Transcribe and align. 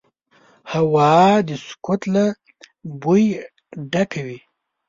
هوا 0.71 1.15
د 1.47 1.49
سکوت 1.67 2.01
له 2.15 2.25
بوی 3.01 3.23
ډکه 3.91 4.21
وي 4.27 4.39